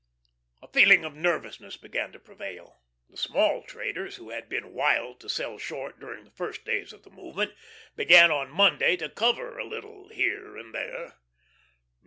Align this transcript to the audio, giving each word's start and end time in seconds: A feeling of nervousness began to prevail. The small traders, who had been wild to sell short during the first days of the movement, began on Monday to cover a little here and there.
A 0.63 0.67
feeling 0.67 1.05
of 1.05 1.13
nervousness 1.13 1.77
began 1.77 2.11
to 2.11 2.19
prevail. 2.19 2.81
The 3.07 3.17
small 3.17 3.61
traders, 3.61 4.15
who 4.15 4.31
had 4.31 4.49
been 4.49 4.73
wild 4.73 5.19
to 5.19 5.29
sell 5.29 5.59
short 5.59 5.99
during 5.99 6.23
the 6.23 6.31
first 6.31 6.65
days 6.65 6.91
of 6.91 7.03
the 7.03 7.11
movement, 7.11 7.53
began 7.95 8.31
on 8.31 8.49
Monday 8.49 8.95
to 8.97 9.09
cover 9.09 9.59
a 9.59 9.63
little 9.63 10.09
here 10.09 10.57
and 10.57 10.73
there. 10.73 11.19